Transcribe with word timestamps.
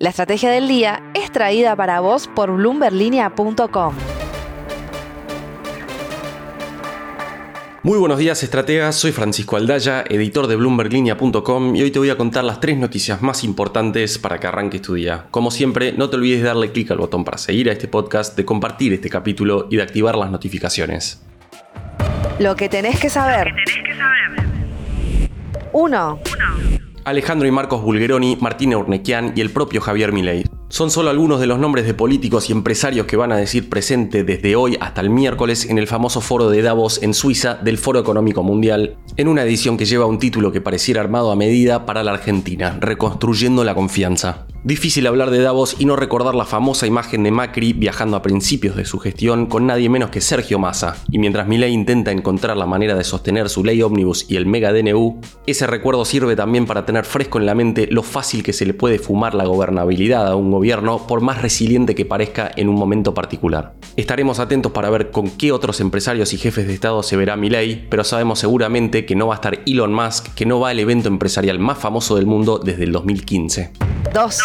La 0.00 0.08
estrategia 0.08 0.50
del 0.50 0.66
día 0.66 1.02
es 1.12 1.30
traída 1.30 1.76
para 1.76 2.00
vos 2.00 2.26
por 2.26 2.50
bloomberlinia.com. 2.50 3.94
Muy 7.82 7.98
buenos 7.98 8.18
días 8.18 8.42
estrategas, 8.42 8.96
soy 8.96 9.12
Francisco 9.12 9.56
Aldaya, 9.56 10.02
editor 10.08 10.46
de 10.46 10.56
bloomberlinia.com 10.56 11.76
y 11.76 11.82
hoy 11.82 11.90
te 11.90 11.98
voy 11.98 12.08
a 12.08 12.16
contar 12.16 12.44
las 12.44 12.60
tres 12.60 12.78
noticias 12.78 13.20
más 13.20 13.44
importantes 13.44 14.18
para 14.18 14.40
que 14.40 14.46
arranques 14.46 14.80
tu 14.80 14.94
día. 14.94 15.26
Como 15.30 15.50
siempre, 15.50 15.92
no 15.92 16.08
te 16.08 16.16
olvides 16.16 16.40
de 16.40 16.46
darle 16.46 16.72
clic 16.72 16.90
al 16.90 16.96
botón 16.96 17.22
para 17.22 17.36
seguir 17.36 17.68
a 17.68 17.72
este 17.72 17.86
podcast, 17.86 18.38
de 18.38 18.46
compartir 18.46 18.94
este 18.94 19.10
capítulo 19.10 19.68
y 19.70 19.76
de 19.76 19.82
activar 19.82 20.16
las 20.16 20.30
notificaciones. 20.30 21.22
Lo 22.38 22.56
que 22.56 22.70
tenés 22.70 22.98
que 22.98 23.10
saber. 23.10 23.52
1. 25.74 26.20
Alejandro 27.04 27.46
y 27.48 27.50
Marcos 27.50 27.82
Bulgeroni, 27.82 28.36
Martín 28.40 28.74
Urnequian 28.74 29.32
y 29.34 29.40
el 29.40 29.50
propio 29.50 29.80
Javier 29.80 30.12
Milei. 30.12 30.44
Son 30.68 30.90
solo 30.90 31.10
algunos 31.10 31.40
de 31.40 31.48
los 31.48 31.58
nombres 31.58 31.84
de 31.84 31.94
políticos 31.94 32.48
y 32.48 32.52
empresarios 32.52 33.06
que 33.06 33.16
van 33.16 33.32
a 33.32 33.36
decir 33.36 33.68
presente 33.68 34.22
desde 34.22 34.54
hoy 34.54 34.76
hasta 34.80 35.00
el 35.00 35.10
miércoles 35.10 35.68
en 35.68 35.78
el 35.78 35.88
famoso 35.88 36.20
foro 36.20 36.48
de 36.48 36.62
Davos 36.62 37.02
en 37.02 37.12
Suiza 37.12 37.54
del 37.54 37.76
Foro 37.76 37.98
Económico 37.98 38.44
Mundial, 38.44 38.96
en 39.16 39.28
una 39.28 39.42
edición 39.42 39.76
que 39.76 39.84
lleva 39.84 40.06
un 40.06 40.18
título 40.18 40.52
que 40.52 40.60
pareciera 40.60 41.00
armado 41.00 41.30
a 41.30 41.36
medida 41.36 41.86
para 41.86 42.02
la 42.02 42.12
Argentina, 42.12 42.78
reconstruyendo 42.80 43.64
la 43.64 43.74
confianza. 43.74 44.46
Difícil 44.62 45.06
hablar 45.06 45.30
de 45.30 45.40
Davos 45.40 45.76
y 45.78 45.86
no 45.86 45.96
recordar 45.96 46.34
la 46.34 46.44
famosa 46.44 46.86
imagen 46.86 47.22
de 47.22 47.30
Macri 47.30 47.72
viajando 47.72 48.18
a 48.18 48.20
principios 48.20 48.76
de 48.76 48.84
su 48.84 48.98
gestión 48.98 49.46
con 49.46 49.66
nadie 49.66 49.88
menos 49.88 50.10
que 50.10 50.20
Sergio 50.20 50.58
Massa. 50.58 50.96
Y 51.10 51.18
mientras 51.18 51.48
Milei 51.48 51.72
intenta 51.72 52.12
encontrar 52.12 52.58
la 52.58 52.66
manera 52.66 52.94
de 52.94 53.02
sostener 53.02 53.48
su 53.48 53.64
ley 53.64 53.80
ómnibus 53.80 54.26
y 54.28 54.36
el 54.36 54.44
mega 54.44 54.70
DNU, 54.70 55.18
ese 55.46 55.66
recuerdo 55.66 56.04
sirve 56.04 56.36
también 56.36 56.66
para 56.66 56.84
tener 56.84 57.06
fresco 57.06 57.38
en 57.38 57.46
la 57.46 57.54
mente 57.54 57.88
lo 57.90 58.02
fácil 58.02 58.42
que 58.42 58.52
se 58.52 58.66
le 58.66 58.74
puede 58.74 58.98
fumar 58.98 59.34
la 59.34 59.46
gobernabilidad 59.46 60.28
a 60.28 60.36
un 60.36 60.50
gobierno 60.50 61.06
por 61.06 61.22
más 61.22 61.40
resiliente 61.40 61.94
que 61.94 62.04
parezca 62.04 62.50
en 62.54 62.68
un 62.68 62.74
momento 62.74 63.14
particular. 63.14 63.72
Estaremos 63.96 64.40
atentos 64.40 64.72
para 64.72 64.90
ver 64.90 65.10
con 65.10 65.30
qué 65.30 65.52
otros 65.52 65.80
empresarios 65.80 66.34
y 66.34 66.36
jefes 66.36 66.66
de 66.66 66.74
Estado 66.74 67.02
se 67.02 67.16
verá 67.16 67.34
Milei, 67.34 67.86
pero 67.88 68.04
sabemos 68.04 68.40
seguramente 68.40 68.99
que 69.04 69.14
no 69.14 69.26
va 69.26 69.34
a 69.34 69.36
estar 69.36 69.60
Elon 69.66 69.92
Musk, 69.92 70.34
que 70.34 70.46
no 70.46 70.60
va 70.60 70.70
al 70.70 70.78
evento 70.78 71.08
empresarial 71.08 71.58
más 71.58 71.78
famoso 71.78 72.16
del 72.16 72.26
mundo 72.26 72.58
desde 72.58 72.84
el 72.84 72.92
2015. 72.92 73.70
2. 74.12 74.38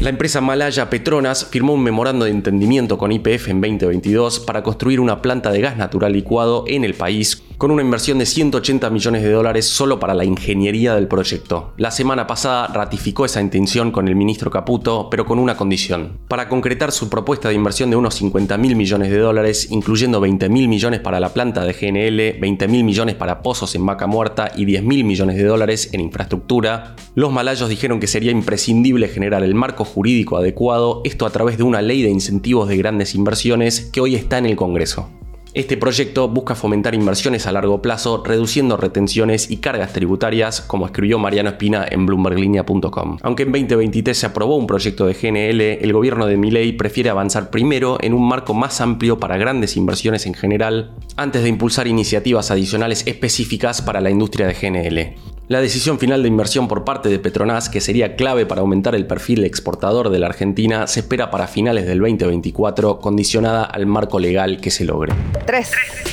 La 0.00 0.08
empresa 0.08 0.40
malaya 0.40 0.88
Petronas 0.88 1.44
firmó 1.44 1.74
un 1.74 1.82
memorando 1.82 2.24
de 2.24 2.30
entendimiento 2.30 2.96
con 2.96 3.12
IPF 3.12 3.48
en 3.48 3.60
2022 3.60 4.40
para 4.40 4.62
construir 4.62 4.98
una 4.98 5.20
planta 5.20 5.50
de 5.50 5.60
gas 5.60 5.76
natural 5.76 6.12
licuado 6.12 6.64
en 6.66 6.84
el 6.84 6.94
país 6.94 7.42
con 7.60 7.70
una 7.70 7.82
inversión 7.82 8.16
de 8.16 8.24
180 8.24 8.88
millones 8.88 9.22
de 9.22 9.32
dólares 9.32 9.66
solo 9.66 10.00
para 10.00 10.14
la 10.14 10.24
ingeniería 10.24 10.94
del 10.94 11.08
proyecto. 11.08 11.74
La 11.76 11.90
semana 11.90 12.26
pasada 12.26 12.68
ratificó 12.68 13.26
esa 13.26 13.42
intención 13.42 13.92
con 13.92 14.08
el 14.08 14.16
ministro 14.16 14.50
Caputo, 14.50 15.08
pero 15.10 15.26
con 15.26 15.38
una 15.38 15.58
condición. 15.58 16.20
Para 16.26 16.48
concretar 16.48 16.90
su 16.90 17.10
propuesta 17.10 17.50
de 17.50 17.54
inversión 17.56 17.90
de 17.90 17.96
unos 17.96 18.14
50 18.14 18.56
mil 18.56 18.76
millones 18.76 19.10
de 19.10 19.18
dólares, 19.18 19.70
incluyendo 19.70 20.20
20 20.20 20.48
mil 20.48 20.68
millones 20.68 21.00
para 21.00 21.20
la 21.20 21.34
planta 21.34 21.62
de 21.62 21.74
GNL, 21.74 22.40
20 22.40 22.66
mil 22.66 22.82
millones 22.82 23.16
para 23.16 23.42
pozos 23.42 23.74
en 23.74 23.84
vaca 23.84 24.06
muerta 24.06 24.50
y 24.56 24.64
10 24.64 24.82
mil 24.82 25.04
millones 25.04 25.36
de 25.36 25.44
dólares 25.44 25.90
en 25.92 26.00
infraestructura, 26.00 26.96
los 27.14 27.30
malayos 27.30 27.68
dijeron 27.68 28.00
que 28.00 28.06
sería 28.06 28.32
imprescindible 28.32 29.06
generar 29.08 29.42
el 29.42 29.54
marco 29.54 29.84
jurídico 29.84 30.38
adecuado, 30.38 31.02
esto 31.04 31.26
a 31.26 31.30
través 31.30 31.58
de 31.58 31.64
una 31.64 31.82
ley 31.82 32.00
de 32.00 32.08
incentivos 32.08 32.70
de 32.70 32.78
grandes 32.78 33.14
inversiones 33.14 33.82
que 33.92 34.00
hoy 34.00 34.14
está 34.14 34.38
en 34.38 34.46
el 34.46 34.56
Congreso. 34.56 35.10
Este 35.52 35.76
proyecto 35.76 36.28
busca 36.28 36.54
fomentar 36.54 36.94
inversiones 36.94 37.48
a 37.48 37.52
largo 37.52 37.82
plazo, 37.82 38.22
reduciendo 38.24 38.76
retenciones 38.76 39.50
y 39.50 39.56
cargas 39.56 39.92
tributarias, 39.92 40.60
como 40.60 40.86
escribió 40.86 41.18
Mariano 41.18 41.50
Espina 41.50 41.84
en 41.90 42.06
bloomberglinea.com. 42.06 43.18
Aunque 43.20 43.42
en 43.42 43.50
2023 43.50 44.16
se 44.16 44.26
aprobó 44.26 44.54
un 44.56 44.68
proyecto 44.68 45.06
de 45.06 45.14
GNL, 45.14 45.60
el 45.84 45.92
gobierno 45.92 46.26
de 46.26 46.36
Milei 46.36 46.72
prefiere 46.72 47.10
avanzar 47.10 47.50
primero 47.50 47.98
en 48.00 48.14
un 48.14 48.28
marco 48.28 48.54
más 48.54 48.80
amplio 48.80 49.18
para 49.18 49.38
grandes 49.38 49.76
inversiones 49.76 50.24
en 50.26 50.34
general, 50.34 50.92
antes 51.16 51.42
de 51.42 51.48
impulsar 51.48 51.88
iniciativas 51.88 52.52
adicionales 52.52 53.04
específicas 53.08 53.82
para 53.82 54.00
la 54.00 54.10
industria 54.10 54.46
de 54.46 54.54
GNL. 54.54 55.39
La 55.50 55.60
decisión 55.60 55.98
final 55.98 56.22
de 56.22 56.28
inversión 56.28 56.68
por 56.68 56.84
parte 56.84 57.08
de 57.08 57.18
Petronas, 57.18 57.68
que 57.68 57.80
sería 57.80 58.14
clave 58.14 58.46
para 58.46 58.60
aumentar 58.60 58.94
el 58.94 59.08
perfil 59.08 59.42
exportador 59.42 60.10
de 60.10 60.20
la 60.20 60.28
Argentina, 60.28 60.86
se 60.86 61.00
espera 61.00 61.32
para 61.32 61.48
finales 61.48 61.86
del 61.86 61.98
2024, 61.98 63.00
condicionada 63.00 63.64
al 63.64 63.84
marco 63.84 64.20
legal 64.20 64.60
que 64.60 64.70
se 64.70 64.84
logre. 64.84 65.12
3. 65.46 65.72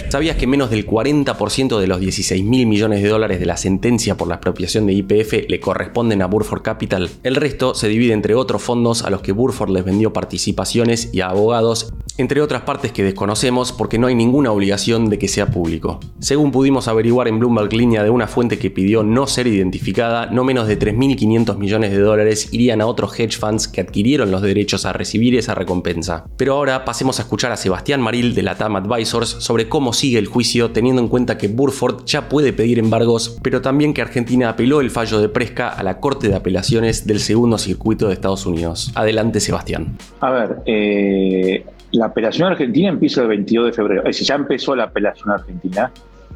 ¿Sabías 0.09 0.37
que 0.37 0.47
menos 0.47 0.71
del 0.71 0.87
40% 0.87 1.79
de 1.79 1.85
los 1.85 1.99
16 1.99 2.43
mil 2.43 2.65
millones 2.65 3.03
de 3.03 3.09
dólares 3.09 3.39
de 3.39 3.45
la 3.45 3.57
sentencia 3.57 4.17
por 4.17 4.27
la 4.27 4.35
expropiación 4.35 4.87
de 4.87 4.93
IPF 4.93 5.47
le 5.47 5.59
corresponden 5.59 6.23
a 6.23 6.25
Burford 6.25 6.63
Capital? 6.63 7.07
El 7.21 7.35
resto 7.35 7.75
se 7.75 7.89
divide 7.89 8.13
entre 8.13 8.33
otros 8.33 8.63
fondos 8.63 9.03
a 9.03 9.11
los 9.11 9.21
que 9.21 9.33
Burford 9.33 9.69
les 9.69 9.85
vendió 9.85 10.13
participaciones 10.13 11.11
y 11.13 11.21
a 11.21 11.29
abogados 11.29 11.93
entre 12.17 12.41
otras 12.41 12.63
partes 12.63 12.91
que 12.91 13.03
desconocemos 13.03 13.71
porque 13.71 13.97
no 13.97 14.07
hay 14.07 14.15
ninguna 14.15 14.51
obligación 14.51 15.09
de 15.09 15.19
que 15.19 15.27
sea 15.27 15.47
público. 15.47 15.99
Según 16.19 16.51
pudimos 16.51 16.87
averiguar 16.87 17.27
en 17.27 17.39
Bloomberg 17.39 17.73
Línea 17.73 18.03
de 18.03 18.09
una 18.09 18.27
fuente 18.27 18.57
que 18.57 18.71
pidió 18.71 19.03
no 19.03 19.27
ser 19.27 19.47
identificada, 19.47 20.27
no 20.27 20.43
menos 20.43 20.67
de 20.67 20.79
3.500 20.79 21.57
millones 21.57 21.91
de 21.91 21.99
dólares 21.99 22.49
irían 22.51 22.81
a 22.81 22.87
otros 22.87 23.17
hedge 23.19 23.37
funds 23.37 23.67
que 23.67 23.81
adquirieron 23.81 24.31
los 24.31 24.41
derechos 24.41 24.85
a 24.85 24.93
recibir 24.93 25.35
esa 25.35 25.55
recompensa. 25.55 26.25
Pero 26.37 26.55
ahora 26.55 26.85
pasemos 26.85 27.19
a 27.19 27.23
escuchar 27.23 27.51
a 27.51 27.57
Sebastián 27.57 28.01
Maril 28.01 28.35
de 28.35 28.43
la 28.43 28.55
TAM 28.55 28.75
Advisors 28.75 29.29
sobre 29.29 29.69
cómo 29.69 29.93
sigue 29.93 30.19
el 30.19 30.27
juicio 30.27 30.71
teniendo 30.71 31.01
en 31.01 31.07
cuenta 31.07 31.37
que 31.37 31.47
Burford 31.47 32.05
ya 32.05 32.29
puede 32.29 32.53
pedir 32.53 32.79
embargos, 32.79 33.37
pero 33.41 33.61
también 33.61 33.93
que 33.93 34.01
Argentina 34.01 34.49
apeló 34.49 34.81
el 34.81 34.91
fallo 34.91 35.19
de 35.19 35.29
Presca 35.29 35.69
a 35.69 35.83
la 35.83 35.99
Corte 35.99 36.27
de 36.27 36.35
Apelaciones 36.35 37.05
del 37.05 37.19
Segundo 37.19 37.57
Circuito 37.57 38.07
de 38.07 38.13
Estados 38.13 38.45
Unidos. 38.45 38.91
Adelante 38.95 39.39
Sebastián. 39.39 39.97
A 40.21 40.31
ver, 40.31 40.57
eh, 40.65 41.65
la 41.97 42.05
apelación 42.05 42.51
argentina 42.51 42.89
empieza 42.89 43.21
el 43.21 43.27
22 43.27 43.65
de 43.67 43.73
febrero. 43.73 44.01
Es 44.01 44.17
decir, 44.17 44.27
ya 44.27 44.35
empezó 44.35 44.75
la 44.75 44.83
apelación 44.83 45.31
argentina. 45.31 45.91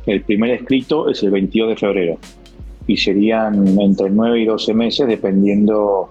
El 0.05 0.23
primer 0.23 0.49
escrito 0.51 1.07
es 1.09 1.21
el 1.21 1.29
22 1.29 1.69
de 1.69 1.75
febrero. 1.75 2.17
Y 2.87 2.97
serían 2.97 3.79
entre 3.79 4.09
9 4.09 4.41
y 4.41 4.45
12 4.45 4.73
meses, 4.73 5.07
dependiendo 5.07 6.09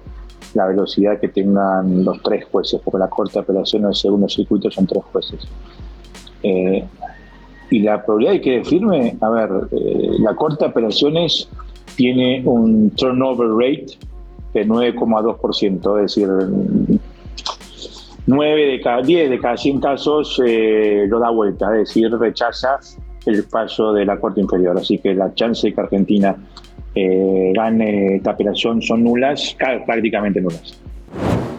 la 0.54 0.66
velocidad 0.66 1.18
que 1.18 1.28
tengan 1.28 2.04
los 2.04 2.22
tres 2.22 2.44
jueces, 2.50 2.80
porque 2.84 2.98
la 2.98 3.08
Corte 3.08 3.34
de 3.34 3.40
Apelación 3.40 3.82
del 3.82 3.94
segundo 3.94 4.28
circuito 4.28 4.70
son 4.70 4.86
tres 4.86 5.02
jueces. 5.12 5.40
Eh, 6.42 6.84
y 7.70 7.80
la 7.80 8.04
probabilidad 8.04 8.32
de 8.34 8.40
que 8.40 8.64
firme, 8.64 9.16
a 9.20 9.30
ver, 9.30 9.50
eh, 9.72 10.10
la 10.20 10.34
Corte 10.34 10.64
de 10.64 10.70
Apelaciones 10.70 11.48
tiene 11.96 12.42
un 12.44 12.90
turnover 12.90 13.48
rate 13.48 13.98
de 14.54 14.66
9,2%, 14.66 15.96
es 15.98 16.14
decir, 16.14 16.28
9 18.30 18.66
de 18.66 18.80
cada 18.80 19.02
10 19.02 19.28
de 19.28 19.38
cada 19.40 19.56
100 19.56 19.80
casos 19.80 20.40
eh, 20.46 21.04
lo 21.08 21.18
da 21.18 21.30
vuelta, 21.30 21.66
es 21.72 21.88
decir, 21.88 22.10
rechaza 22.16 22.78
el 23.26 23.44
paso 23.44 23.92
de 23.92 24.04
la 24.04 24.18
Corte 24.18 24.40
Inferior. 24.40 24.78
Así 24.78 24.98
que 24.98 25.14
la 25.14 25.34
chance 25.34 25.66
de 25.66 25.74
que 25.74 25.80
Argentina 25.80 26.36
eh, 26.94 27.52
gane 27.54 28.16
esta 28.16 28.30
operación 28.30 28.80
son 28.82 29.02
nulas, 29.04 29.56
prácticamente 29.84 30.40
nulas. 30.40 30.80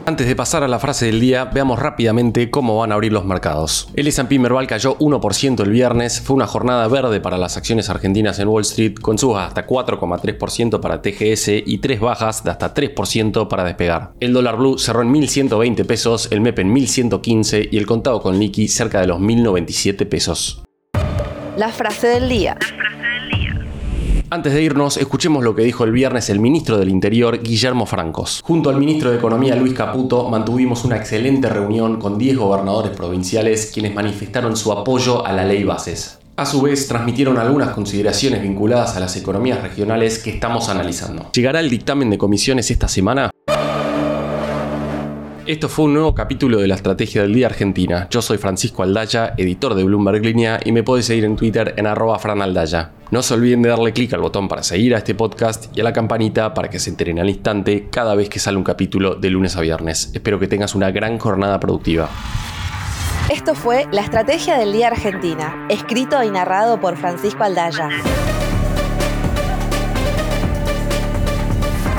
Antes 0.04 0.26
de 0.28 0.36
pasar 0.36 0.64
a 0.64 0.68
la 0.68 0.80
frase 0.80 1.06
del 1.06 1.20
día, 1.20 1.46
veamos 1.46 1.78
rápidamente 1.78 2.50
cómo 2.50 2.80
van 2.80 2.92
a 2.92 2.96
abrir 2.96 3.14
los 3.14 3.24
mercados. 3.24 3.88
El 3.94 4.08
S&P 4.08 4.40
Merval 4.40 4.66
cayó 4.66 4.98
1% 4.98 5.62
el 5.62 5.70
viernes, 5.70 6.22
fue 6.22 6.36
una 6.36 6.48
jornada 6.48 6.88
verde 6.88 7.22
para 7.22 7.38
las 7.38 7.56
acciones 7.56 7.88
argentinas 7.90 8.40
en 8.40 8.48
Wall 8.48 8.64
Street, 8.64 8.96
con 8.96 9.20
subas 9.20 9.48
hasta 9.48 9.68
4,3% 9.68 10.80
para 10.80 11.04
TGS 11.04 11.50
y 11.68 11.78
tres 11.78 12.00
bajas 12.00 12.44
de 12.44 12.50
hasta 12.50 12.74
3% 12.74 13.48
para 13.48 13.64
despegar. 13.64 14.14
El 14.20 14.34
dólar 14.34 14.58
blue 14.58 14.80
cerró 14.80 15.04
en 15.04 15.14
1.120 15.14 15.86
pesos, 15.86 16.30
el 16.32 16.42
MEP 16.42 16.60
en 16.60 16.74
1.115 16.74 17.70
y 17.72 17.78
el 17.78 17.86
contado 17.86 18.22
con 18.22 18.40
liqui 18.40 18.68
cerca 18.68 19.02
de 19.02 19.08
los 19.08 19.20
1.097 19.20 20.08
pesos. 20.10 20.64
La 21.58 21.70
frase 21.70 22.08
del 22.08 22.28
día. 22.28 22.58
Antes 24.34 24.54
de 24.54 24.64
irnos, 24.64 24.96
escuchemos 24.96 25.44
lo 25.44 25.54
que 25.56 25.62
dijo 25.62 25.84
el 25.84 25.92
viernes 25.92 26.30
el 26.30 26.40
ministro 26.40 26.78
del 26.78 26.88
Interior, 26.88 27.44
Guillermo 27.44 27.86
Francos. 27.86 28.40
Junto 28.42 28.70
al 28.70 28.78
ministro 28.78 29.12
de 29.12 29.18
Economía, 29.18 29.58
Luis 29.58 29.74
Caputo, 29.74 30.30
mantuvimos 30.30 30.86
una 30.86 30.96
excelente 30.96 31.50
reunión 31.50 32.00
con 32.00 32.18
10 32.18 32.38
gobernadores 32.38 32.96
provinciales 32.96 33.72
quienes 33.74 33.94
manifestaron 33.94 34.56
su 34.56 34.72
apoyo 34.72 35.26
a 35.26 35.34
la 35.34 35.44
ley 35.44 35.66
bases. 35.66 36.18
A 36.38 36.46
su 36.46 36.62
vez, 36.62 36.88
transmitieron 36.88 37.38
algunas 37.38 37.72
consideraciones 37.72 38.42
vinculadas 38.42 38.96
a 38.96 39.02
las 39.02 39.18
economías 39.18 39.62
regionales 39.62 40.20
que 40.20 40.30
estamos 40.30 40.70
analizando. 40.70 41.30
¿Llegará 41.34 41.60
el 41.60 41.70
dictamen 41.70 42.10
de 42.10 42.18
comisiones 42.18 42.72
esta 42.72 42.88
semana? 42.88 43.32
Esto 45.46 45.68
fue 45.68 45.84
un 45.84 45.94
nuevo 45.96 46.16
capítulo 46.16 46.60
de 46.60 46.70
la 46.70 46.76
Estrategia 46.76 47.24
del 47.24 47.34
Día 47.34 47.48
Argentina. 47.48 48.08
Yo 48.10 48.22
soy 48.22 48.38
Francisco 48.38 48.82
Aldaya, 48.82 49.34
editor 49.36 49.76
de 49.76 49.84
Bloomberg 49.84 50.24
Línea, 50.24 50.58
y 50.64 50.72
me 50.72 50.84
podéis 50.84 51.08
seguir 51.08 51.26
en 51.26 51.36
Twitter 51.36 51.74
en 51.76 51.86
arroba 51.86 52.18
franaldaya. 52.18 52.92
No 53.12 53.22
se 53.22 53.34
olviden 53.34 53.62
de 53.62 53.68
darle 53.68 53.92
clic 53.92 54.14
al 54.14 54.22
botón 54.22 54.48
para 54.48 54.64
seguir 54.64 54.96
a 54.96 55.00
este 55.00 55.14
podcast 55.14 55.66
y 55.76 55.82
a 55.82 55.84
la 55.84 55.92
campanita 55.92 56.54
para 56.54 56.70
que 56.70 56.80
se 56.80 56.90
enteren 56.90 57.20
al 57.20 57.30
instante 57.30 57.90
cada 57.92 58.16
vez 58.16 58.30
que 58.30 58.40
sale 58.40 58.56
un 58.56 58.64
capítulo 58.64 59.16
de 59.16 59.30
lunes 59.30 59.58
a 59.58 59.62
viernes. 59.62 60.12
Espero 60.14 60.40
que 60.40 60.48
tengas 60.48 60.76
una 60.76 60.92
gran 60.92 61.18
jornada 61.18 61.60
productiva. 61.60 62.10
Esto 63.30 63.54
fue 63.54 63.86
La 63.92 64.00
Estrategia 64.00 64.58
del 64.58 64.72
Día 64.72 64.88
Argentina, 64.88 65.68
escrito 65.70 66.24
y 66.24 66.32
narrado 66.32 66.80
por 66.80 66.96
Francisco 66.96 67.44
Aldaya. 67.44 67.90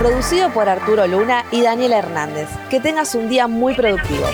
producido 0.02 0.50
por 0.52 0.68
Arturo 0.68 1.06
Luna 1.06 1.44
y 1.52 1.62
Daniela 1.62 1.98
Hernández. 1.98 2.48
Que 2.68 2.80
tengas 2.80 3.14
un 3.14 3.28
día 3.28 3.46
muy 3.46 3.72
productivo. 3.74 4.26